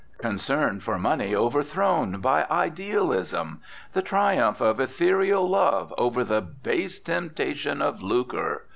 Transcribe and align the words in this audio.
Concern 0.17 0.79
for 0.79 0.97
money 0.97 1.35
overthrown 1.35 2.21
by 2.21 2.47
idealism! 2.49 3.61
The 3.93 4.01
triumph 4.01 4.59
of 4.59 4.79
ethereal 4.79 5.47
love 5.47 5.93
over 5.95 6.23
the 6.23 6.41
base 6.41 6.99
temptation 6.99 7.83
of 7.83 8.01
lucre! 8.01 8.65